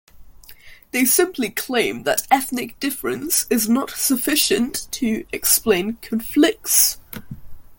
They 0.89 1.05
simply 1.05 1.51
claim 1.51 2.05
that 2.05 2.25
ethnic 2.31 2.79
difference 2.79 3.45
is 3.51 3.69
not 3.69 3.91
sufficient 3.91 4.87
to 4.93 5.25
explain 5.31 5.97
conflicts. 6.01 6.97